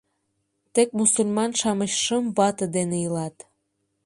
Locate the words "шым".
2.03-2.25